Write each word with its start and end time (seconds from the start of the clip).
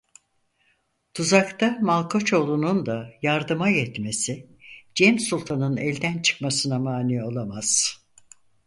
Tuzakta 1.13 1.77
Malkaçoğlunun 1.81 2.85
da 2.85 3.09
yardıma 3.21 3.69
yetmesi 3.69 4.49
Cem 4.95 5.19
Sultanın 5.19 5.77
elden 5.77 6.21
çıkmasına 6.21 6.79
mani 6.79 7.23
olamaz. 7.23 8.01